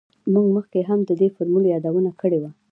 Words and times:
موږ 0.33 0.47
مخکې 0.55 0.79
هم 0.89 0.99
د 1.09 1.11
دې 1.19 1.27
فورمول 1.35 1.63
یادونه 1.73 2.11
کړې 2.21 2.37
وه 2.41 2.51